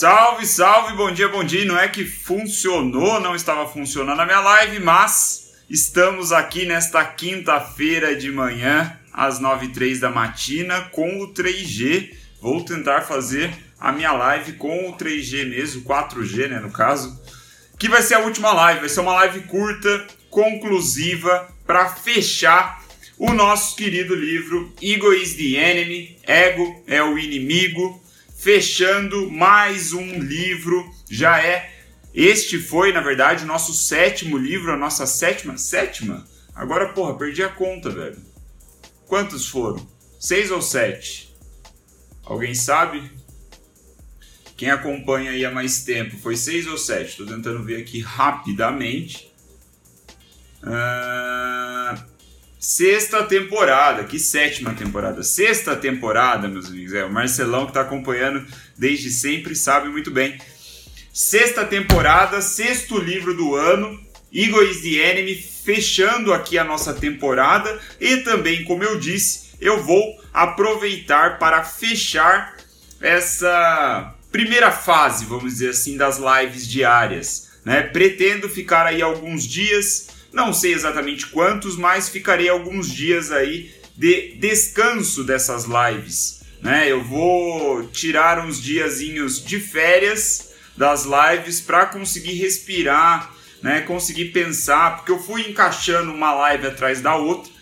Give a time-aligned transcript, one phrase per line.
[0.00, 1.64] Salve, salve, bom dia, bom dia.
[1.64, 8.14] Não é que funcionou, não estava funcionando a minha live, mas estamos aqui nesta quinta-feira
[8.14, 12.14] de manhã, às 9 e 3 da matina, com o 3G.
[12.40, 17.20] Vou tentar fazer a minha live com o 3G mesmo, 4G, né, no caso.
[17.76, 22.84] Que vai ser a última live, vai ser uma live curta, conclusiva, para fechar
[23.18, 28.00] o nosso querido livro Ego is the Enemy, Ego é o inimigo,
[28.38, 31.78] fechando mais um livro, já é
[32.14, 36.26] este foi, na verdade, o nosso sétimo livro, a nossa sétima, sétima?
[36.54, 38.16] Agora, porra, perdi a conta, velho.
[39.06, 39.86] Quantos foram?
[40.18, 41.34] Seis ou sete?
[42.24, 43.10] Alguém sabe?
[44.56, 47.10] Quem acompanha aí há mais tempo, foi seis ou sete?
[47.10, 49.32] Estou tentando ver aqui rapidamente.
[50.62, 52.02] Uh,
[52.58, 55.22] Sexta temporada, que sétima temporada.
[55.22, 56.92] Sexta temporada, meus amigos.
[56.92, 58.44] É, o Marcelão que está acompanhando
[58.76, 60.36] desde sempre sabe muito bem.
[61.12, 64.00] Sexta temporada, sexto livro do ano.
[64.32, 67.78] Eagle is the Enemy, fechando aqui a nossa temporada.
[68.00, 72.56] E também, como eu disse, eu vou aproveitar para fechar
[73.00, 77.50] essa primeira fase, vamos dizer assim, das lives diárias.
[77.64, 77.82] Né?
[77.82, 84.34] Pretendo ficar aí alguns dias não sei exatamente quantos, mas ficarei alguns dias aí de
[84.36, 86.40] descanso dessas lives.
[86.60, 86.90] Né?
[86.90, 93.80] Eu vou tirar uns diazinhos de férias das lives para conseguir respirar, né?
[93.80, 97.58] conseguir pensar, porque eu fui encaixando uma live atrás da outra.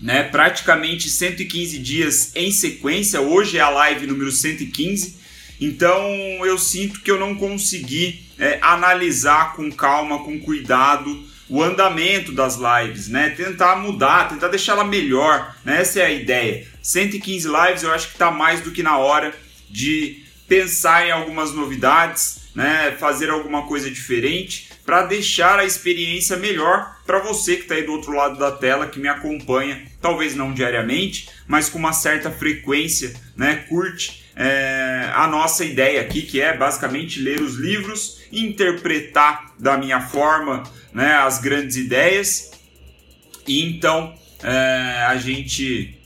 [0.00, 3.20] Né, praticamente 115 dias em sequência.
[3.20, 5.16] Hoje é a live número 115.
[5.60, 6.06] Então
[6.46, 12.56] eu sinto que eu não consegui é, analisar com calma, com cuidado o andamento das
[12.56, 13.30] lives, né?
[13.30, 15.80] Tentar mudar, tentar deixar ela melhor, né?
[15.80, 16.66] Essa é a ideia.
[16.82, 19.34] 115 lives eu acho que está mais do que na hora
[19.70, 22.96] de pensar em algumas novidades, né?
[22.98, 27.92] Fazer alguma coisa diferente para deixar a experiência melhor para você que está aí do
[27.92, 33.12] outro lado da tela, que me acompanha, talvez não diariamente, mas com uma certa frequência,
[33.36, 33.66] né?
[33.68, 40.00] Curte é, a nossa ideia aqui, que é basicamente ler os livros, interpretar da minha
[40.00, 40.62] forma
[40.92, 42.50] né, as grandes ideias,
[43.46, 45.98] e então é, a gente,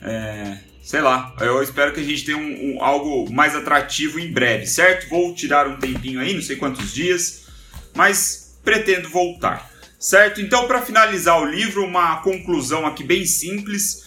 [0.00, 4.32] é, sei lá, eu espero que a gente tenha um, um, algo mais atrativo em
[4.32, 5.08] breve, certo?
[5.08, 7.46] Vou tirar um tempinho aí, não sei quantos dias,
[7.94, 10.40] mas pretendo voltar, certo?
[10.40, 14.02] Então, para finalizar o livro, uma conclusão aqui bem simples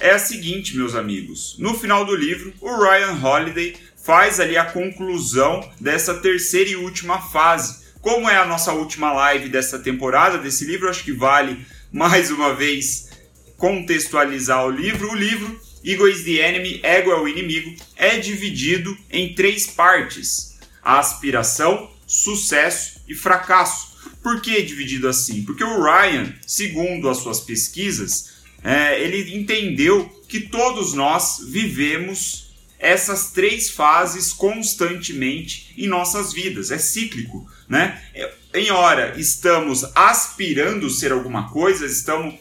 [0.00, 1.56] é a seguinte, meus amigos.
[1.58, 7.20] No final do livro, o Ryan Holiday faz ali a conclusão dessa terceira e última
[7.20, 7.79] fase.
[8.00, 12.54] Como é a nossa última live dessa temporada, desse livro, acho que vale mais uma
[12.54, 13.10] vez
[13.56, 15.10] contextualizar o livro.
[15.10, 20.58] O livro, Ego is the Enemy, Ego é o inimigo, é dividido em três partes:
[20.82, 23.90] aspiração, sucesso e fracasso.
[24.22, 25.44] Por que dividido assim?
[25.44, 33.30] Porque o Ryan, segundo as suas pesquisas, é, ele entendeu que todos nós vivemos essas
[33.30, 36.70] três fases constantemente em nossas vidas.
[36.70, 38.02] É cíclico, né?
[38.12, 42.34] É, em hora estamos aspirando ser alguma coisa, estamos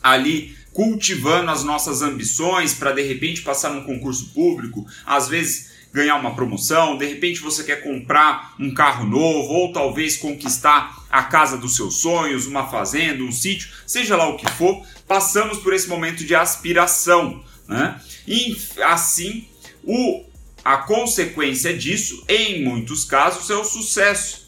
[0.00, 6.16] ali cultivando as nossas ambições para de repente passar num concurso público, às vezes ganhar
[6.16, 11.56] uma promoção, de repente você quer comprar um carro novo ou talvez conquistar a casa
[11.56, 15.88] dos seus sonhos, uma fazenda, um sítio, seja lá o que for, passamos por esse
[15.88, 18.00] momento de aspiração, né?
[18.26, 19.46] E assim,
[19.84, 20.24] o,
[20.64, 24.43] a consequência disso, em muitos casos, é o sucesso,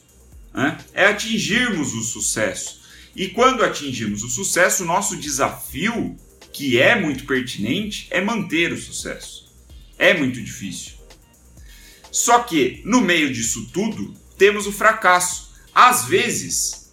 [0.56, 0.78] né?
[0.94, 2.80] é atingirmos o sucesso.
[3.14, 6.16] E quando atingimos o sucesso, o nosso desafio,
[6.52, 9.54] que é muito pertinente, é manter o sucesso.
[9.98, 10.94] É muito difícil.
[12.10, 15.54] Só que, no meio disso tudo, temos o fracasso.
[15.74, 16.92] Às vezes,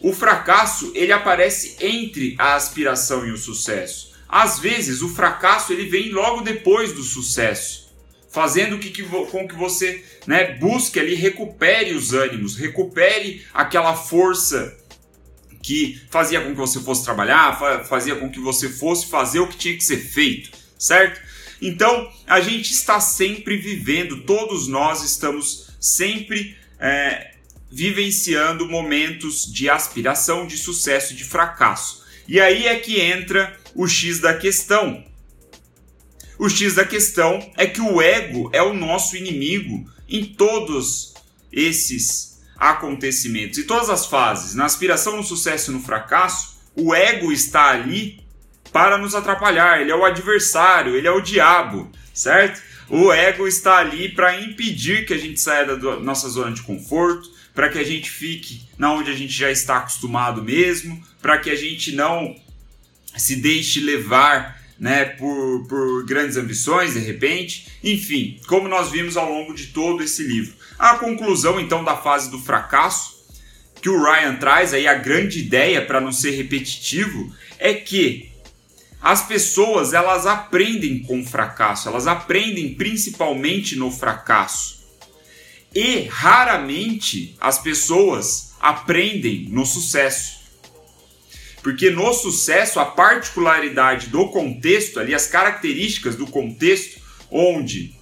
[0.00, 4.12] o fracasso ele aparece entre a aspiração e o sucesso.
[4.26, 7.79] Às vezes, o fracasso ele vem logo depois do sucesso,
[8.30, 14.76] fazendo que, que, com que você né, busque ali, recupere os ânimos, recupere aquela força
[15.62, 19.56] que fazia com que você fosse trabalhar, fazia com que você fosse fazer o que
[19.56, 21.20] tinha que ser feito, certo?
[21.60, 27.32] Então, a gente está sempre vivendo, todos nós estamos sempre é,
[27.70, 32.04] vivenciando momentos de aspiração, de sucesso, de fracasso.
[32.26, 35.04] E aí é que entra o X da questão.
[36.40, 41.12] O X da questão é que o ego é o nosso inimigo em todos
[41.52, 47.30] esses acontecimentos, em todas as fases, na aspiração, no sucesso e no fracasso, o ego
[47.30, 48.24] está ali
[48.72, 52.62] para nos atrapalhar, ele é o adversário, ele é o diabo, certo?
[52.88, 57.30] O ego está ali para impedir que a gente saia da nossa zona de conforto,
[57.54, 61.50] para que a gente fique na onde a gente já está acostumado mesmo, para que
[61.50, 62.34] a gente não
[63.14, 67.68] se deixe levar né, por, por grandes ambições de repente.
[67.84, 70.54] Enfim, como nós vimos ao longo de todo esse livro.
[70.78, 73.20] A conclusão então da fase do fracasso
[73.82, 78.30] que o Ryan traz aí a grande ideia para não ser repetitivo é que
[79.00, 84.80] as pessoas elas aprendem com o fracasso, elas aprendem principalmente no fracasso.
[85.74, 90.39] E raramente as pessoas aprendem no sucesso.
[91.62, 97.94] Porque no sucesso, a particularidade do contexto, ali, as características do contexto, onde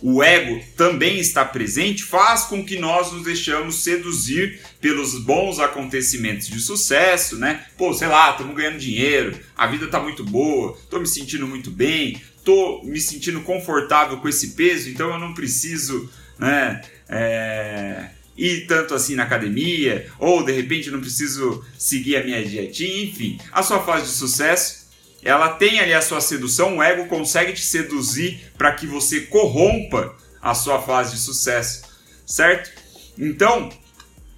[0.00, 6.46] o ego também está presente, faz com que nós nos deixamos seduzir pelos bons acontecimentos
[6.46, 7.66] de sucesso, né?
[7.76, 11.70] Pô, sei lá, estamos ganhando dinheiro, a vida está muito boa, estou me sentindo muito
[11.70, 16.08] bem, estou me sentindo confortável com esse peso, então eu não preciso,
[16.38, 16.80] né?
[17.08, 23.04] É ir tanto assim na academia, ou de repente não preciso seguir a minha dietinha,
[23.04, 23.38] enfim.
[23.50, 24.88] A sua fase de sucesso,
[25.22, 30.16] ela tem ali a sua sedução, o ego consegue te seduzir para que você corrompa
[30.40, 31.82] a sua fase de sucesso,
[32.24, 32.70] certo?
[33.18, 33.68] Então,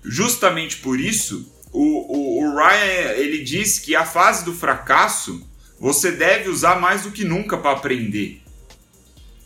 [0.03, 5.47] justamente por isso, o, o, o Ryan ele diz que a fase do fracasso
[5.79, 8.43] você deve usar mais do que nunca para aprender.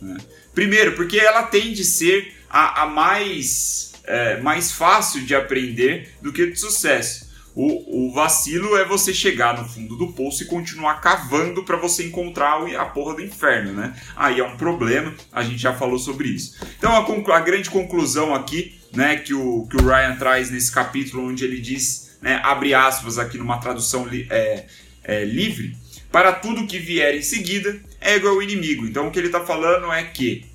[0.01, 0.17] Né?
[0.53, 6.31] Primeiro, porque ela tende a ser a, a mais é, mais fácil de aprender do
[6.31, 7.25] que de sucesso.
[7.55, 12.05] O, o, vacilo é você chegar no fundo do poço e continuar cavando para você
[12.05, 13.95] encontrar a porra do inferno, né?
[14.13, 16.57] Aí é um problema, a gente já falou sobre isso.
[16.77, 21.29] Então a, a grande conclusão aqui, né, que o, que o Ryan traz nesse capítulo,
[21.29, 24.65] onde ele diz, né, abre aspas aqui numa tradução li, é,
[25.01, 25.77] é, livre,
[26.11, 28.85] para tudo que vier em seguida, ego é o inimigo.
[28.85, 30.45] Então o que ele está falando é que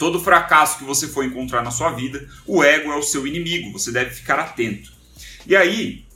[0.00, 3.70] Todo fracasso que você for encontrar na sua vida, o ego é o seu inimigo,
[3.70, 4.90] você deve ficar atento.
[5.46, 6.06] E aí,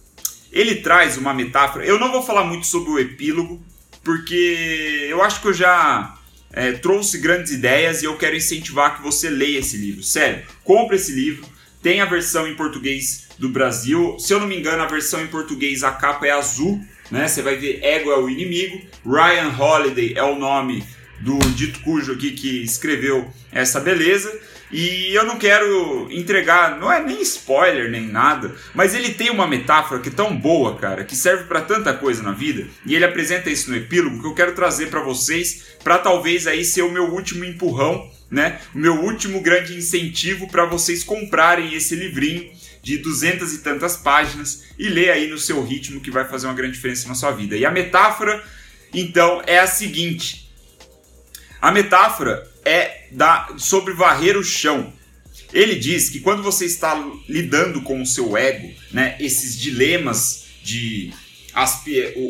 [0.50, 1.84] ele traz uma metáfora.
[1.84, 3.62] Eu não vou falar muito sobre o epílogo,
[4.02, 6.14] porque eu acho que eu já
[6.50, 10.02] é, trouxe grandes ideias e eu quero incentivar que você leia esse livro.
[10.02, 11.44] Sério, compre esse livro.
[11.82, 14.16] Tem a versão em português do Brasil.
[14.19, 16.82] Se eu não me engano, a versão em português, a capa é azul.
[17.10, 17.28] Né?
[17.28, 18.81] Você vai ver Ego é o inimigo.
[19.04, 20.82] Ryan Holiday é o nome
[21.25, 24.31] do dito cujo aqui que escreveu essa beleza.
[24.71, 29.47] E eu não quero entregar, não é nem spoiler nem nada, mas ele tem uma
[29.47, 32.67] metáfora que é tão boa, cara, que serve para tanta coisa na vida.
[32.85, 36.65] E ele apresenta isso no epílogo que eu quero trazer para vocês, para talvez aí
[36.65, 38.61] ser o meu último empurrão, né?
[38.75, 42.50] O meu último grande incentivo para vocês comprarem esse livrinho
[42.82, 46.55] de duzentas e tantas páginas e ler aí no seu ritmo que vai fazer uma
[46.55, 47.56] grande diferença na sua vida.
[47.56, 48.43] E a metáfora,
[48.93, 50.44] então, é a seguinte:
[51.64, 54.93] a metáfora é da, sobre varrer o chão.
[55.50, 56.94] Ele diz que quando você está
[57.26, 61.11] lidando com o seu ego, né, esses dilemas de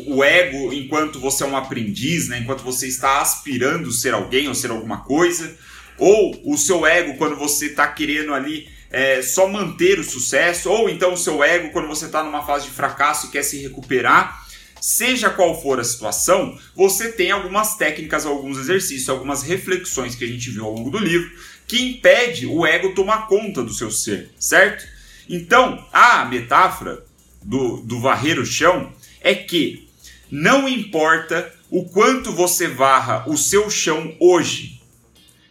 [0.07, 4.55] o, ego enquanto você é um aprendiz, né, enquanto você está aspirando ser alguém ou
[4.55, 5.53] ser alguma coisa,
[5.97, 10.87] ou o seu ego quando você está querendo ali é, só manter o sucesso, ou
[10.87, 14.44] então o seu ego quando você está numa fase de fracasso e quer se recuperar.
[14.79, 20.27] Seja qual for a situação, você tem algumas técnicas, alguns exercícios, algumas reflexões que a
[20.27, 21.31] gente viu ao longo do livro
[21.67, 24.85] que impede o ego tomar conta do seu ser, certo?
[25.27, 27.03] Então, a metáfora
[27.41, 29.87] do, do varrer o chão é que
[30.29, 34.81] não importa o quanto você varra o seu chão hoje,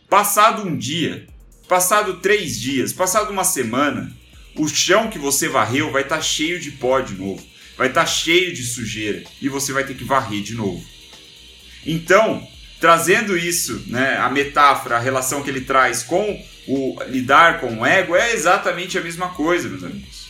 [0.09, 1.27] passado um dia,
[1.69, 4.13] passado três dias, passado uma semana,
[4.57, 8.03] o chão que você varreu vai estar tá cheio de pó de novo vai estar
[8.03, 10.85] tá cheio de sujeira e você vai ter que varrer de novo.
[11.87, 12.47] Então,
[12.81, 17.87] trazendo isso, né, a metáfora, a relação que ele traz com o lidar com o
[17.87, 20.27] ego é exatamente a mesma coisa, meus amigos.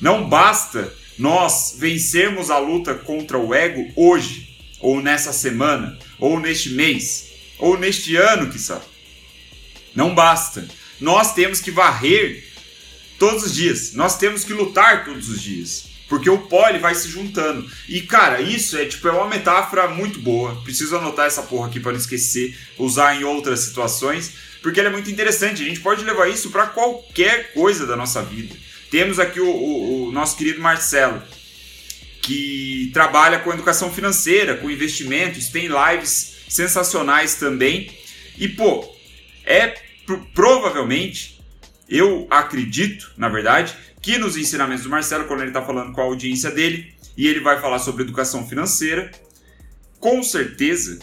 [0.00, 6.70] Não basta nós vencermos a luta contra o ego hoje, ou nessa semana, ou neste
[6.70, 8.80] mês, ou neste ano, quiçá.
[9.94, 10.68] Não basta.
[11.00, 12.44] Nós temos que varrer
[13.18, 13.94] todos os dias.
[13.94, 15.87] Nós temos que lutar todos os dias.
[16.08, 17.68] Porque o pó ele vai se juntando.
[17.88, 20.60] E cara, isso é tipo é uma metáfora muito boa.
[20.62, 24.92] Preciso anotar essa porra aqui para não esquecer, usar em outras situações, porque ela é
[24.92, 25.62] muito interessante.
[25.62, 28.56] A gente pode levar isso para qualquer coisa da nossa vida.
[28.90, 31.22] Temos aqui o, o, o nosso querido Marcelo,
[32.22, 37.90] que trabalha com educação financeira, com investimentos, tem lives sensacionais também.
[38.38, 38.96] E pô,
[39.44, 39.74] é
[40.34, 41.38] provavelmente,
[41.88, 46.04] eu acredito, na verdade, que nos ensinamentos do Marcelo, quando ele está falando com a
[46.04, 49.10] audiência dele, e ele vai falar sobre educação financeira,
[49.98, 50.98] com certeza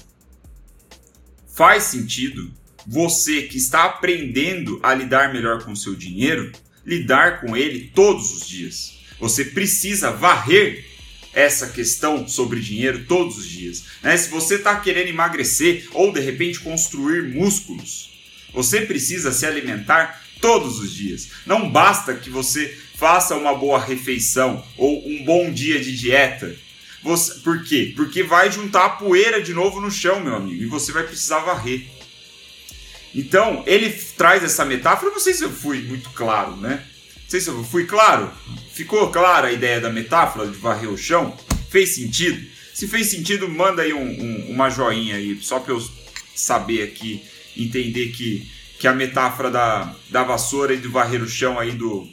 [1.54, 2.52] faz sentido
[2.88, 6.52] você que está aprendendo a lidar melhor com o seu dinheiro,
[6.86, 9.00] lidar com ele todos os dias.
[9.20, 10.86] Você precisa varrer
[11.34, 13.84] essa questão sobre dinheiro todos os dias.
[14.02, 14.16] Né?
[14.16, 18.12] Se você está querendo emagrecer ou de repente construir músculos,
[18.54, 21.30] você precisa se alimentar todos os dias.
[21.44, 26.56] Não basta que você faça uma boa refeição ou um bom dia de dieta.
[27.02, 27.94] Você, por quê?
[27.96, 31.40] Porque vai juntar a poeira de novo no chão, meu amigo, e você vai precisar
[31.40, 31.88] varrer.
[33.16, 36.86] Então, ele traz essa metáfora, não sei se eu fui muito claro, né?
[37.24, 38.32] Não sei se eu fui claro.
[38.72, 41.36] Ficou clara a ideia da metáfora de varrer o chão?
[41.72, 42.46] Fez sentido?
[42.72, 45.84] Se fez sentido, manda aí um, um, uma joinha aí, só para eu
[46.36, 47.24] saber aqui,
[47.58, 48.48] entender que,
[48.80, 52.08] que a metáfora da, da vassoura e do varrer o chão aí do.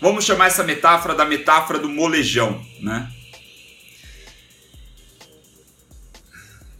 [0.00, 3.10] Vamos chamar essa metáfora da metáfora do molejão, né?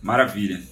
[0.02, 0.62] Maravilha.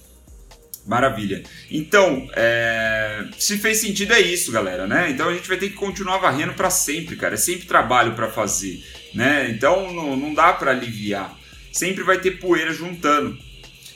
[0.85, 1.43] Maravilha.
[1.69, 3.27] Então, é...
[3.37, 5.11] se fez sentido é isso, galera, né?
[5.11, 7.35] Então a gente vai ter que continuar varrendo para sempre, cara.
[7.35, 8.83] É sempre trabalho para fazer,
[9.13, 9.51] né?
[9.51, 11.37] Então não, não dá para aliviar.
[11.71, 13.37] Sempre vai ter poeira juntando.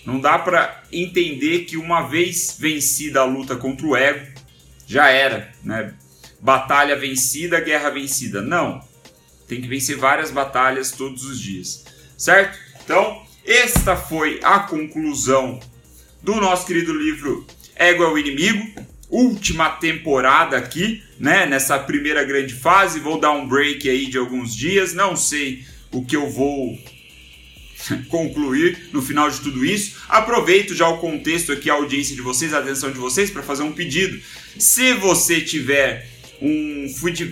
[0.05, 4.27] Não dá para entender que uma vez vencida a luta contra o ego,
[4.86, 5.93] já era, né?
[6.39, 8.41] Batalha vencida, guerra vencida.
[8.41, 8.83] Não.
[9.48, 11.86] Tem que vencer várias batalhas todos os dias,
[12.17, 12.57] certo?
[12.83, 15.60] Então, esta foi a conclusão
[16.22, 17.45] do nosso querido livro
[17.75, 21.45] Ego é o Inimigo, última temporada aqui, né?
[21.45, 23.00] Nessa primeira grande fase.
[23.00, 26.77] Vou dar um break aí de alguns dias, não sei o que eu vou
[28.09, 29.97] concluir no final de tudo isso.
[30.07, 33.63] Aproveito já o contexto aqui, a audiência de vocês, a atenção de vocês, para fazer
[33.63, 34.19] um pedido.
[34.57, 36.11] Se você tiver
[36.41, 36.87] um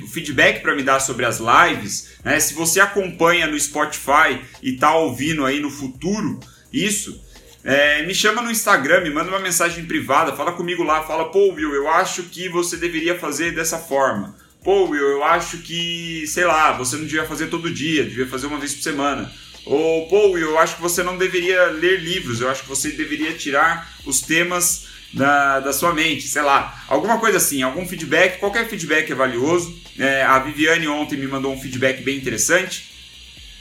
[0.08, 2.40] feedback para me dar sobre as lives, né?
[2.40, 6.40] se você acompanha no Spotify e está ouvindo aí no futuro
[6.72, 7.22] isso,
[7.64, 11.52] é, me chama no Instagram, me manda uma mensagem privada, fala comigo lá, fala, pô,
[11.54, 14.36] Will, eu acho que você deveria fazer dessa forma.
[14.64, 18.48] Pô, Will, eu acho que, sei lá, você não devia fazer todo dia, devia fazer
[18.48, 19.32] uma vez por semana.
[19.64, 23.34] Pô, Will, eu acho que você não deveria ler livros, eu acho que você deveria
[23.34, 26.84] tirar os temas da, da sua mente, sei lá.
[26.88, 29.80] Alguma coisa assim, algum feedback, qualquer feedback é valioso.
[29.98, 32.92] É, a Viviane ontem me mandou um feedback bem interessante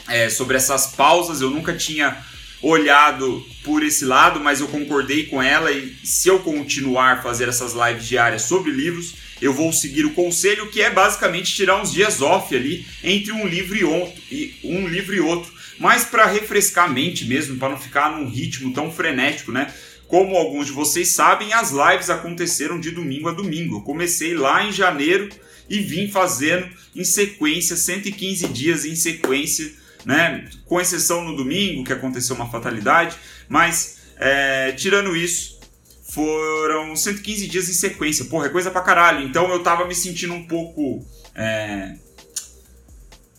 [0.09, 2.17] é, sobre essas pausas, eu nunca tinha
[2.63, 7.49] olhado por esse lado, mas eu concordei com ela e se eu continuar a fazer
[7.49, 11.93] essas lives diárias sobre livros, eu vou seguir o conselho que é basicamente tirar uns
[11.93, 15.51] dias off ali entre um livro e outro, e um livro e outro,
[15.81, 19.73] mas para refrescar a mente mesmo, para não ficar num ritmo tão frenético, né?
[20.07, 23.77] Como alguns de vocês sabem, as lives aconteceram de domingo a domingo.
[23.77, 25.29] Eu comecei lá em janeiro
[25.69, 30.47] e vim fazendo em sequência 115 dias em sequência né?
[30.67, 33.17] Com exceção no domingo, que aconteceu uma fatalidade,
[33.49, 35.59] mas é, tirando isso,
[36.03, 38.25] foram 115 dias em sequência.
[38.27, 39.27] Porra, é coisa pra caralho.
[39.27, 41.05] Então eu tava me sentindo um pouco.
[41.35, 41.95] É,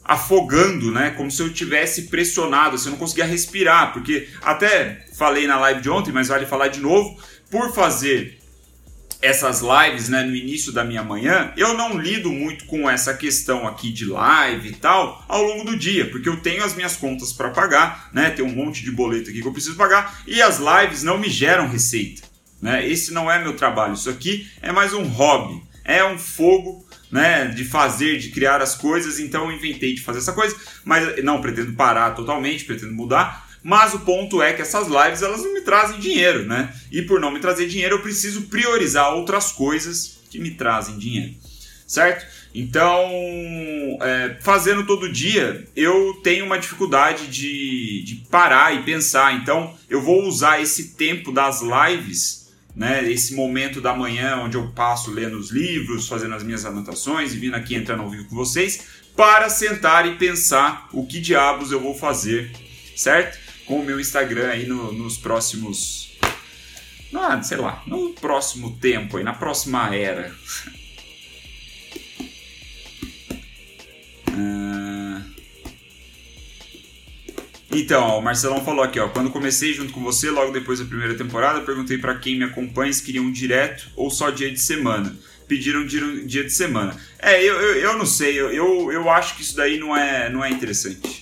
[0.03, 1.11] afogando, né?
[1.11, 5.81] Como se eu tivesse pressionado, se eu não conseguia respirar, porque até falei na live
[5.81, 7.17] de ontem, mas vale falar de novo,
[7.49, 8.41] por fazer
[9.21, 13.67] essas lives né, no início da minha manhã, eu não lido muito com essa questão
[13.67, 17.31] aqui de live e tal ao longo do dia, porque eu tenho as minhas contas
[17.31, 18.31] para pagar, né?
[18.31, 21.29] Tem um monte de boleto aqui que eu preciso pagar e as lives não me
[21.29, 22.23] geram receita,
[22.59, 22.87] né?
[22.87, 27.47] Esse não é meu trabalho, isso aqui é mais um hobby, é um fogo né,
[27.47, 31.41] de fazer, de criar as coisas, então eu inventei de fazer essa coisa, mas não
[31.41, 35.61] pretendo parar totalmente, pretendo mudar, mas o ponto é que essas lives elas não me
[35.61, 36.73] trazem dinheiro, né?
[36.91, 41.35] E por não me trazer dinheiro, eu preciso priorizar outras coisas que me trazem dinheiro,
[41.85, 42.25] certo?
[42.53, 43.09] Então,
[44.01, 49.33] é, fazendo todo dia, eu tenho uma dificuldade de, de parar e pensar.
[49.35, 52.40] Então, eu vou usar esse tempo das lives,
[52.75, 57.33] né, esse momento da manhã onde eu passo lendo os livros, fazendo as minhas anotações
[57.33, 61.71] e vindo aqui entrando ao vivo com vocês, para sentar e pensar o que diabos
[61.71, 62.51] eu vou fazer,
[62.95, 63.41] certo?
[63.71, 66.17] com o meu Instagram aí no, nos próximos.
[67.13, 70.33] Ah, sei lá, no próximo tempo aí, na próxima era.
[74.33, 74.70] Ah.
[77.73, 79.07] Então, o Marcelão falou aqui, ó.
[79.07, 82.91] Quando comecei junto com você, logo depois da primeira temporada, perguntei para quem me acompanha
[82.91, 85.15] se queriam direto ou só dia de semana.
[85.47, 86.95] Pediram dia de semana.
[87.19, 90.29] É, eu, eu, eu não sei, eu, eu, eu acho que isso daí não é,
[90.29, 91.21] não é interessante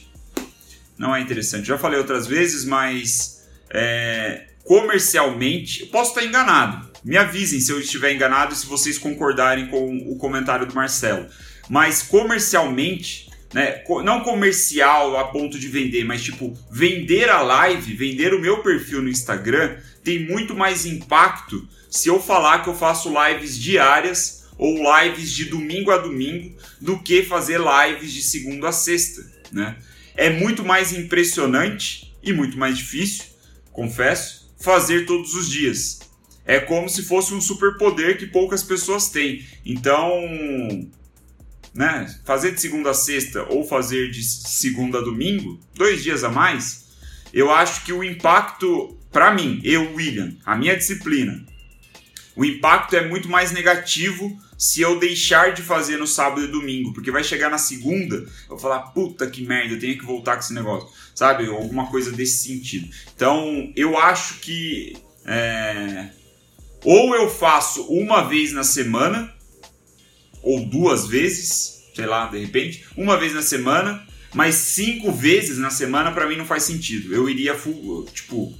[1.00, 1.66] não é interessante.
[1.66, 6.90] Já falei outras vezes, mas é, comercialmente, eu posso estar enganado.
[7.04, 11.26] Me avisem se eu estiver enganado e se vocês concordarem com o comentário do Marcelo.
[11.70, 18.34] Mas comercialmente, né, não comercial a ponto de vender, mas tipo, vender a live, vender
[18.34, 23.12] o meu perfil no Instagram, tem muito mais impacto se eu falar que eu faço
[23.12, 28.72] lives diárias ou lives de domingo a domingo do que fazer lives de segunda a
[28.72, 29.78] sexta, né?
[30.16, 33.24] É muito mais impressionante e muito mais difícil,
[33.72, 36.00] confesso, fazer todos os dias.
[36.46, 39.46] É como se fosse um superpoder que poucas pessoas têm.
[39.66, 40.12] Então,
[41.74, 46.30] né, fazer de segunda a sexta ou fazer de segunda a domingo, dois dias a
[46.30, 46.88] mais,
[47.34, 51.46] eu acho que o impacto, para mim, eu, William, a minha disciplina,
[52.36, 56.94] o impacto é muito mais negativo se eu deixar de fazer no sábado e domingo,
[56.94, 60.34] porque vai chegar na segunda, eu vou falar, puta que merda, eu tenho que voltar
[60.34, 61.48] com esse negócio, sabe?
[61.48, 62.90] Alguma coisa desse sentido.
[63.16, 66.10] Então, eu acho que é,
[66.84, 69.34] ou eu faço uma vez na semana,
[70.42, 75.70] ou duas vezes, sei lá, de repente, uma vez na semana, mas cinco vezes na
[75.70, 77.14] semana para mim não faz sentido.
[77.14, 78.54] Eu iria full, tipo,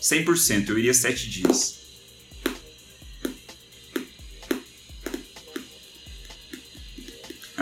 [0.00, 1.82] 100%, eu iria sete dias.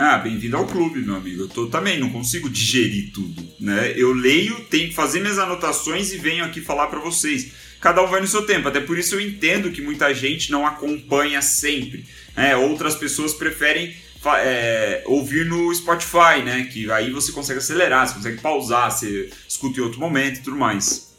[0.03, 1.43] Ah, bem-vindo ao clube, meu amigo.
[1.43, 3.93] Eu tô também, não consigo digerir tudo, né?
[3.95, 7.51] Eu leio, tenho que fazer minhas anotações e venho aqui falar para vocês.
[7.79, 10.65] Cada um vai no seu tempo, até por isso eu entendo que muita gente não
[10.65, 12.03] acompanha sempre.
[12.35, 12.55] Né?
[12.55, 13.95] Outras pessoas preferem
[14.37, 16.69] é, ouvir no Spotify, né?
[16.71, 20.57] Que aí você consegue acelerar, você consegue pausar, você escuta em outro momento e tudo
[20.57, 21.11] mais.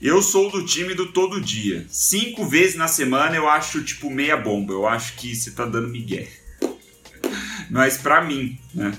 [0.00, 1.86] Eu sou do time do todo dia.
[1.88, 4.72] Cinco vezes na semana eu acho tipo meia bomba.
[4.72, 6.28] Eu acho que você tá dando migué.
[7.70, 8.96] Mas pra mim, né?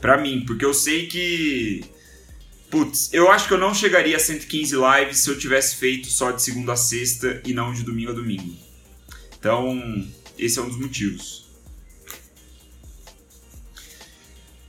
[0.00, 1.84] Pra mim, porque eu sei que.
[2.74, 6.32] Putz, eu acho que eu não chegaria a 115 lives se eu tivesse feito só
[6.32, 8.52] de segunda a sexta e não de domingo a domingo.
[9.38, 9.80] Então,
[10.36, 11.48] esse é um dos motivos.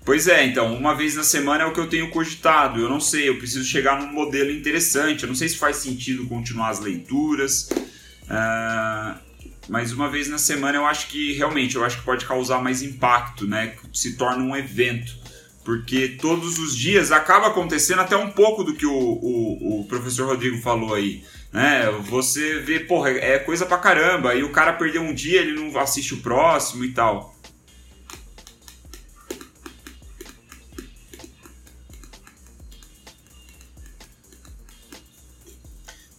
[0.05, 2.79] Pois é, então, uma vez na semana é o que eu tenho cogitado.
[2.79, 5.23] Eu não sei, eu preciso chegar num modelo interessante.
[5.23, 7.69] Eu não sei se faz sentido continuar as leituras.
[7.71, 9.19] Uh,
[9.67, 12.83] mas uma vez na semana eu acho que realmente eu acho que pode causar mais
[12.83, 13.75] impacto, né?
[13.91, 15.24] Se torna um evento.
[15.65, 20.27] Porque todos os dias acaba acontecendo até um pouco do que o, o, o professor
[20.27, 21.23] Rodrigo falou aí.
[21.51, 21.89] Né?
[22.07, 24.29] Você vê, porra, é coisa pra caramba.
[24.29, 27.35] Aí o cara perdeu um dia, ele não assiste o próximo e tal.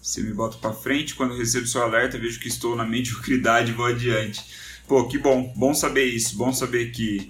[0.02, 3.74] Você me bota para frente, quando recebo seu alerta, vejo que estou na mediocridade e
[3.74, 4.44] vou adiante.
[4.88, 7.28] Pô, que bom, bom saber isso, bom saber que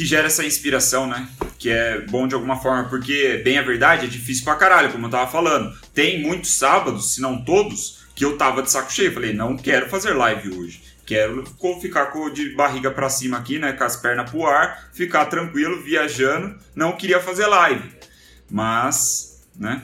[0.00, 1.28] que gera essa inspiração, né?
[1.58, 5.04] Que é bom de alguma forma, porque, bem a verdade, é difícil pra caralho, como
[5.04, 5.78] eu tava falando.
[5.92, 9.12] Tem muitos sábados, se não todos, que eu tava de saco cheio.
[9.12, 10.82] Falei, não quero fazer live hoje.
[11.04, 11.44] Quero
[11.82, 13.74] ficar de barriga para cima aqui, né?
[13.74, 16.58] Com as pernas pro ar, ficar tranquilo, viajando.
[16.74, 17.92] Não queria fazer live.
[18.50, 19.82] Mas, né?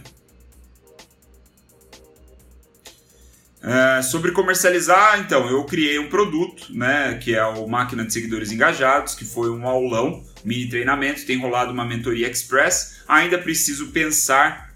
[3.67, 8.53] É, sobre comercializar, então, eu criei um produto, né, que é o Máquina de Seguidores
[8.53, 12.99] Engajados, que foi um aulão, mini treinamento, tem rolado uma mentoria express.
[13.09, 14.73] Ainda preciso pensar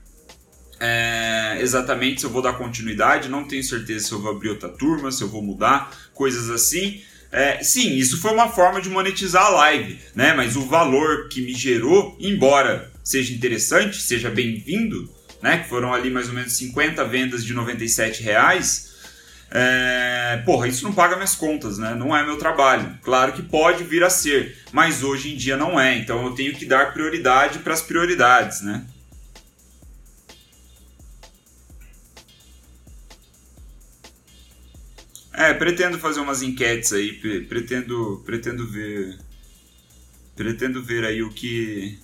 [0.80, 4.68] é, exatamente se eu vou dar continuidade, não tenho certeza se eu vou abrir outra
[4.68, 7.00] turma, se eu vou mudar, coisas assim.
[7.30, 10.34] É, sim, isso foi uma forma de monetizar a live, né?
[10.34, 15.08] Mas o valor que me gerou, embora seja interessante, seja bem-vindo,
[15.42, 15.58] né?
[15.58, 18.90] Que foram ali mais ou menos 50 vendas de 97 reais.
[19.52, 21.94] É, porra, isso não paga minhas contas, né?
[21.94, 22.98] Não é meu trabalho.
[23.02, 25.96] Claro que pode vir a ser, mas hoje em dia não é.
[25.96, 28.84] Então eu tenho que dar prioridade para as prioridades, né?
[35.32, 37.14] É, pretendo fazer umas enquetes aí,
[37.48, 39.18] pretendo, pretendo ver,
[40.36, 41.98] pretendo ver aí o que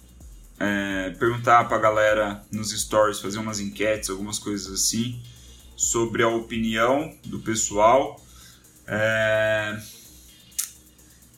[0.59, 5.21] é, perguntar pra galera nos stories, fazer umas enquetes, algumas coisas assim,
[5.77, 8.21] sobre a opinião do pessoal.
[8.87, 9.79] É,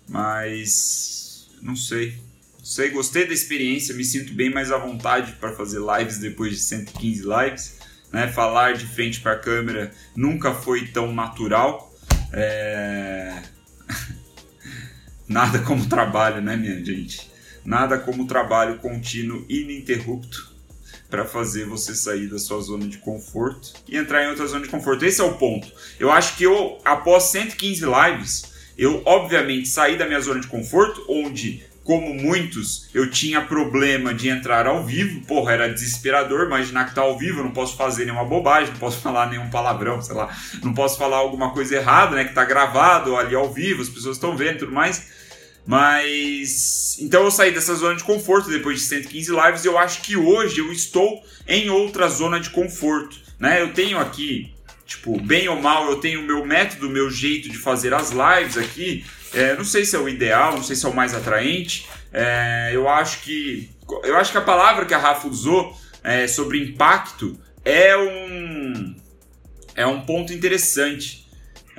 [0.08, 2.18] mas não sei.
[2.62, 6.58] Sei, gostei da experiência, me sinto bem mais à vontade para fazer lives depois de
[6.58, 7.78] 115 lives.
[8.12, 8.28] Né?
[8.28, 11.92] Falar de frente para a câmera nunca foi tão natural.
[12.32, 13.42] É...
[15.26, 17.30] Nada como trabalho, né, minha gente?
[17.68, 20.50] Nada como trabalho contínuo ininterrupto
[21.10, 24.70] para fazer você sair da sua zona de conforto e entrar em outra zona de
[24.70, 25.04] conforto.
[25.04, 25.70] Esse é o ponto.
[26.00, 31.04] Eu acho que eu, após 115 lives, eu obviamente saí da minha zona de conforto,
[31.10, 35.20] onde, como muitos, eu tinha problema de entrar ao vivo.
[35.26, 38.80] Porra, era desesperador imaginar que tá ao vivo, eu não posso fazer nenhuma bobagem, não
[38.80, 42.24] posso falar nenhum palavrão, sei lá, não posso falar alguma coisa errada, né?
[42.24, 45.18] Que tá gravado ali ao vivo, as pessoas estão vendo e tudo mais.
[45.68, 46.96] Mas.
[46.98, 50.60] Então eu saí dessa zona de conforto depois de 115 lives eu acho que hoje
[50.60, 53.18] eu estou em outra zona de conforto.
[53.38, 53.60] Né?
[53.60, 54.50] Eu tenho aqui,
[54.86, 58.12] tipo, bem ou mal, eu tenho o meu método, o meu jeito de fazer as
[58.12, 59.04] lives aqui.
[59.34, 61.86] É, não sei se é o ideal, não sei se é o mais atraente.
[62.14, 63.70] É, eu acho que.
[64.04, 68.96] Eu acho que a palavra que a Rafa usou é, sobre impacto é um.
[69.74, 71.27] É um ponto interessante.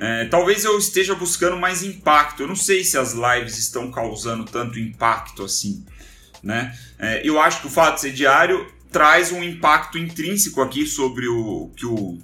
[0.02, 2.42] É, talvez eu esteja buscando mais impacto.
[2.42, 5.84] Eu não sei se as lives estão causando tanto impacto assim.
[6.42, 6.74] Né?
[6.98, 11.28] É, eu acho que o fato de ser diário traz um impacto intrínseco aqui sobre
[11.28, 12.18] o que o.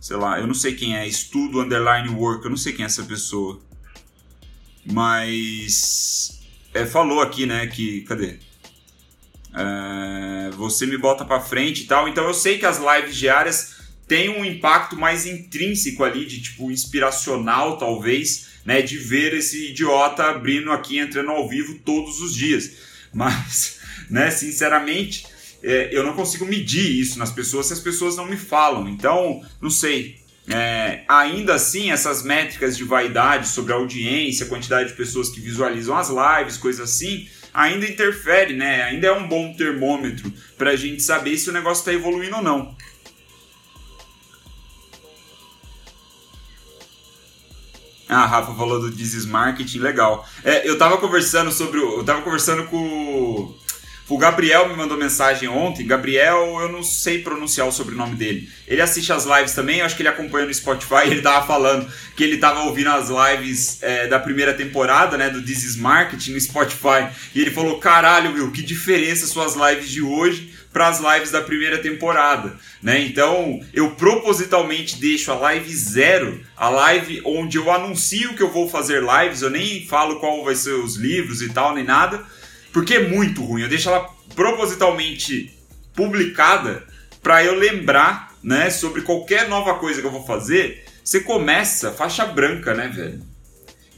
[0.00, 2.86] Sei lá, eu não sei quem é, estudo underline work, eu não sei quem é
[2.86, 3.60] essa pessoa.
[4.84, 6.40] Mas.
[6.74, 8.00] É, falou aqui, né, que.
[8.00, 8.40] Cadê?
[9.54, 12.08] É, você me bota para frente e tal.
[12.08, 13.79] Então eu sei que as lives diárias
[14.10, 18.82] tem um impacto mais intrínseco ali, de tipo inspiracional, talvez, né?
[18.82, 22.72] De ver esse idiota abrindo aqui, entrando ao vivo todos os dias.
[23.14, 23.78] Mas,
[24.10, 25.28] né, sinceramente,
[25.62, 28.88] é, eu não consigo medir isso nas pessoas se as pessoas não me falam.
[28.88, 30.18] Então, não sei.
[30.48, 35.96] É, ainda assim, essas métricas de vaidade sobre a audiência, quantidade de pessoas que visualizam
[35.96, 38.82] as lives, coisas assim, ainda interfere, né?
[38.82, 42.42] Ainda é um bom termômetro para a gente saber se o negócio está evoluindo ou
[42.42, 42.76] não.
[48.10, 50.28] Ah, a Rafa falou do This Marketing, legal.
[50.42, 51.78] É, eu tava conversando sobre.
[51.78, 53.54] Eu tava conversando com.
[54.08, 55.86] O Gabriel me mandou mensagem ontem.
[55.86, 58.50] Gabriel, eu não sei pronunciar o sobrenome dele.
[58.66, 61.06] Ele assiste as lives também, eu acho que ele acompanha no Spotify.
[61.06, 65.40] Ele tava falando que ele tava ouvindo as lives é, da primeira temporada, né, do
[65.40, 67.08] This Marketing no Spotify.
[67.32, 71.42] E ele falou: caralho, meu, que diferença suas lives de hoje para as lives da
[71.42, 73.00] primeira temporada, né?
[73.00, 78.68] Então eu propositalmente deixo a live zero, a live onde eu anuncio que eu vou
[78.68, 82.24] fazer lives, eu nem falo qual vai ser os livros e tal nem nada,
[82.72, 83.62] porque é muito ruim.
[83.62, 85.58] Eu deixo ela propositalmente
[85.94, 86.84] publicada
[87.22, 90.84] para eu lembrar, né, sobre qualquer nova coisa que eu vou fazer.
[91.04, 93.29] Você começa faixa branca, né, velho?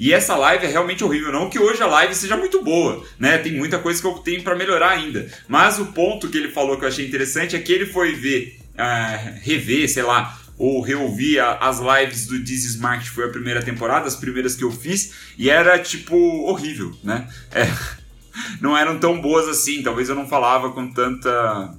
[0.03, 3.39] E essa live é realmente horrível, não que hoje a live seja muito boa, né?
[3.39, 5.33] Tem muita coisa que eu tenho para melhorar ainda.
[5.47, 8.59] Mas o ponto que ele falou que eu achei interessante é que ele foi ver,
[8.75, 14.09] uh, rever, sei lá, ou reouvir as lives do This Smart, foi a primeira temporada,
[14.09, 17.29] as primeiras que eu fiz, e era tipo horrível, né?
[17.53, 17.71] É,
[18.61, 21.77] não eram tão boas assim, talvez eu não falava com tanta.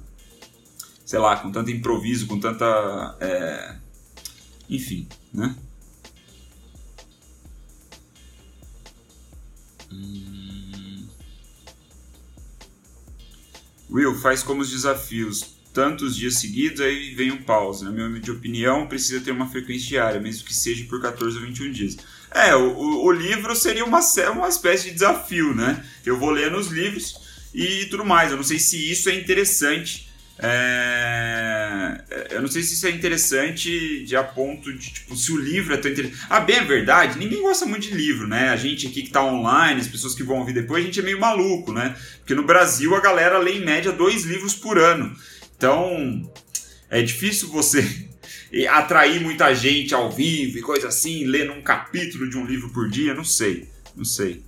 [1.04, 3.18] sei lá, com tanto improviso, com tanta.
[3.20, 3.74] É,
[4.70, 5.54] enfim, né?
[13.90, 15.54] Will, faz como os desafios.
[15.72, 17.84] Tantos dias seguidos, aí vem um pause.
[17.84, 21.72] Na minha opinião, precisa ter uma frequência diária, mesmo que seja por 14 ou 21
[21.72, 21.96] dias.
[22.30, 24.00] É, o, o livro seria uma,
[24.32, 25.84] uma espécie de desafio, né?
[26.04, 28.30] Eu vou lendo os livros e tudo mais.
[28.30, 32.04] Eu não sei se isso é interessante é...
[32.30, 35.74] Eu não sei se isso é interessante de a ponto de, tipo, se o livro
[35.74, 36.20] é tão interessante.
[36.28, 38.48] Ah, bem é verdade, ninguém gosta muito de livro, né?
[38.48, 41.02] A gente aqui que tá online, as pessoas que vão ouvir depois, a gente é
[41.02, 41.96] meio maluco, né?
[42.18, 45.14] Porque no Brasil a galera lê em média dois livros por ano.
[45.56, 46.30] Então,
[46.90, 48.08] é difícil você
[48.70, 52.88] atrair muita gente ao vivo e coisa assim, lendo um capítulo de um livro por
[52.88, 54.42] dia, não sei, não sei.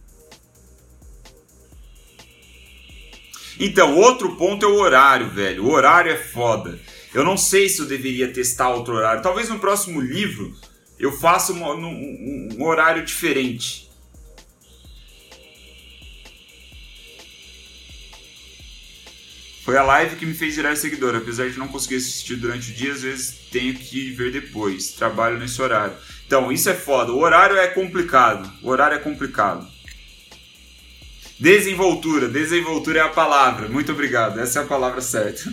[3.58, 5.64] Então, outro ponto é o horário, velho.
[5.64, 6.78] O horário é foda.
[7.14, 9.22] Eu não sei se eu deveria testar outro horário.
[9.22, 10.54] Talvez no próximo livro
[10.98, 13.86] eu faça um, um, um horário diferente.
[19.64, 21.16] Foi a live que me fez virar seguidor.
[21.16, 24.92] Apesar de não conseguir assistir durante o dia, às vezes tenho que ver depois.
[24.92, 25.96] Trabalho nesse horário.
[26.26, 27.12] Então, isso é foda.
[27.12, 28.52] O horário é complicado.
[28.62, 29.66] O horário é complicado.
[31.38, 33.68] Desenvoltura, desenvoltura é a palavra.
[33.68, 35.52] Muito obrigado, essa é a palavra certa.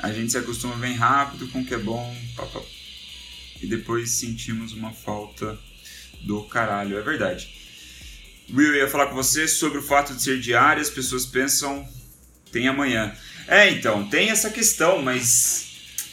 [0.00, 2.16] A gente se acostuma bem rápido com o que é bom,
[3.60, 5.58] e depois sentimos uma falta
[6.22, 6.98] do caralho.
[6.98, 7.54] É verdade.
[8.52, 11.86] Will, eu ia falar com você sobre o fato de ser diário, as pessoas pensam
[12.50, 13.14] tem amanhã.
[13.46, 15.69] É, então, tem essa questão, mas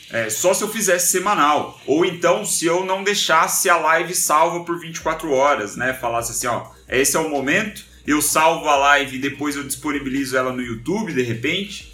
[0.10, 1.80] é, só se eu fizesse semanal.
[1.86, 5.93] Ou então se eu não deixasse a live salva por 24 horas, né?
[5.93, 10.38] Falasse assim, ó, esse é o momento, eu salvo a live e depois eu disponibilizo
[10.38, 11.93] ela no YouTube de repente.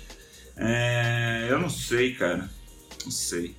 [0.55, 2.49] É, eu não sei, cara.
[3.03, 3.55] Não sei.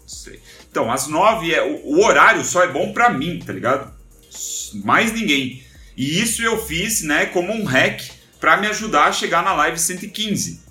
[0.00, 0.40] Não sei.
[0.68, 1.62] Então, às 9 é.
[1.62, 3.94] O, o horário só é bom pra mim, tá ligado?
[4.84, 5.62] Mais ninguém.
[5.96, 8.02] E isso eu fiz, né, como um hack
[8.40, 10.63] para me ajudar a chegar na live 115.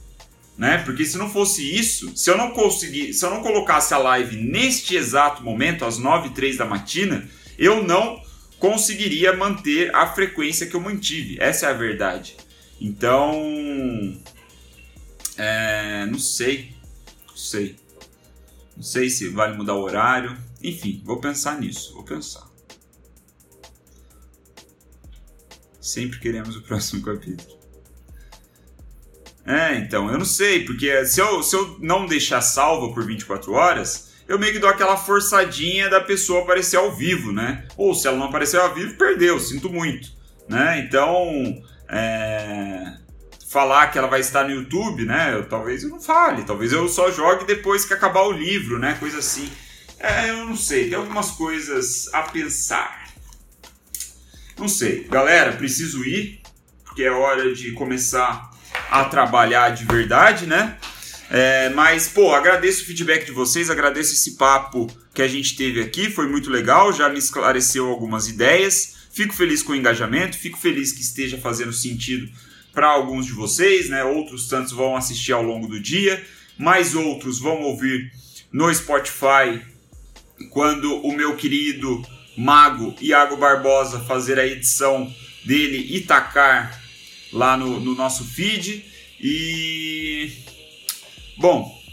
[0.57, 0.77] Né?
[0.79, 4.37] Porque se não fosse isso, se eu não conseguir, se eu não colocasse a live
[4.37, 8.21] neste exato momento, às 9 e 3 da matina, eu não
[8.59, 11.37] conseguiria manter a frequência que eu mantive.
[11.39, 12.37] Essa é a verdade.
[12.79, 13.33] Então,
[15.37, 16.75] é, não sei,
[17.27, 17.75] não sei,
[18.75, 20.37] não sei se vale mudar o horário.
[20.61, 22.47] Enfim, vou pensar nisso, vou pensar.
[25.81, 27.62] Sempre queremos o próximo capítulo.
[29.45, 33.51] É, então, eu não sei, porque se eu, se eu não deixar salva por 24
[33.51, 37.65] horas, eu meio que dou aquela forçadinha da pessoa aparecer ao vivo, né?
[37.75, 40.09] Ou se ela não aparecer ao vivo, perdeu, sinto muito,
[40.47, 40.79] né?
[40.79, 42.93] Então, é...
[43.49, 45.33] falar que ela vai estar no YouTube, né?
[45.33, 48.95] Eu, talvez eu não fale, talvez eu só jogue depois que acabar o livro, né?
[48.97, 49.51] Coisa assim.
[49.99, 53.03] É, eu não sei, tem algumas coisas a pensar.
[54.57, 55.03] Não sei.
[55.09, 56.41] Galera, preciso ir,
[56.85, 58.52] porque é hora de começar
[58.89, 60.77] a trabalhar de verdade, né?
[61.29, 65.81] É, mas, pô, agradeço o feedback de vocês, agradeço esse papo que a gente teve
[65.81, 68.95] aqui, foi muito legal, já me esclareceu algumas ideias.
[69.11, 72.27] Fico feliz com o engajamento, fico feliz que esteja fazendo sentido
[72.73, 74.03] para alguns de vocês, né?
[74.03, 76.23] Outros tantos vão assistir ao longo do dia,
[76.57, 78.11] mais outros vão ouvir
[78.51, 79.61] no Spotify
[80.49, 82.03] quando o meu querido
[82.35, 85.11] mago Iago Barbosa fazer a edição
[85.45, 86.82] dele e tacar
[87.33, 88.85] lá no, no nosso feed.
[89.19, 90.31] E.
[91.37, 91.83] Bom,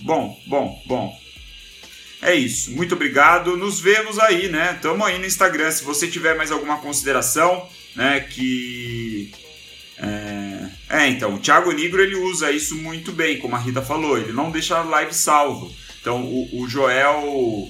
[0.00, 1.20] bom, bom, bom.
[2.22, 2.70] É isso.
[2.70, 3.56] Muito obrigado.
[3.56, 4.78] Nos vemos aí, né?
[4.80, 5.70] Tamo aí no Instagram.
[5.70, 8.20] Se você tiver mais alguma consideração, né?
[8.20, 9.30] Que.
[9.98, 14.16] É, é então, o Thiago Negro ele usa isso muito bem, como a Rita falou.
[14.16, 15.74] Ele não deixa a live salvo.
[16.00, 17.68] Então, o, o Joel.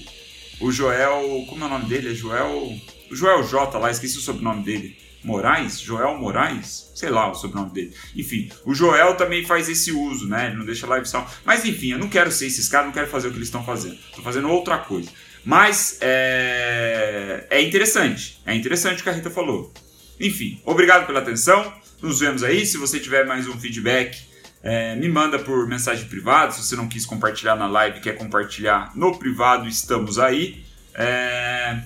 [0.60, 1.44] O Joel.
[1.48, 2.12] Como é o nome dele?
[2.12, 2.78] É Joel.
[3.10, 4.96] O Joel J lá, esqueci o sobrenome dele.
[5.24, 7.94] Moraes, Joel Moraes, sei lá o sobrenome dele.
[8.14, 10.48] Enfim, o Joel também faz esse uso, né?
[10.48, 11.30] Ele não deixa live salvo.
[11.44, 13.64] Mas enfim, eu não quero ser esses caras, não quero fazer o que eles estão
[13.64, 13.94] fazendo.
[13.94, 15.08] Estou fazendo outra coisa.
[15.44, 17.46] Mas é...
[17.50, 18.40] é interessante.
[18.44, 19.72] É interessante o que a Rita falou.
[20.20, 21.72] Enfim, obrigado pela atenção.
[22.02, 22.66] Nos vemos aí.
[22.66, 24.18] Se você tiver mais um feedback,
[24.62, 26.52] é, me manda por mensagem privada.
[26.52, 30.64] Se você não quis compartilhar na live, quer compartilhar no privado, estamos aí.
[30.94, 31.82] É...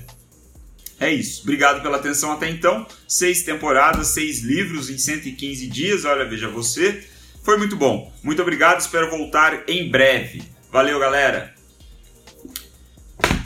[1.00, 1.42] É isso.
[1.42, 2.86] Obrigado pela atenção até então.
[3.06, 6.04] Seis temporadas, seis livros em 115 dias.
[6.04, 7.04] Olha, veja você.
[7.42, 8.12] Foi muito bom.
[8.22, 8.80] Muito obrigado.
[8.80, 10.42] Espero voltar em breve.
[10.70, 11.54] Valeu, galera.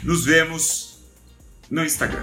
[0.03, 0.99] Nos vemos
[1.69, 2.21] no Instagram.